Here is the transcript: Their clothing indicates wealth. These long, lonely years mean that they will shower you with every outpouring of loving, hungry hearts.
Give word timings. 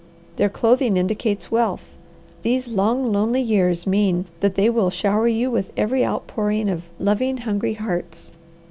Their 0.37 0.49
clothing 0.49 0.97
indicates 0.97 1.51
wealth. 1.51 1.95
These 2.41 2.67
long, 2.67 3.11
lonely 3.13 3.39
years 3.43 3.85
mean 3.85 4.25
that 4.39 4.55
they 4.55 4.67
will 4.67 4.89
shower 4.89 5.27
you 5.27 5.51
with 5.51 5.71
every 5.77 6.03
outpouring 6.03 6.69
of 6.71 6.89
loving, 6.97 7.37
hungry 7.37 7.75
hearts. 7.75 8.33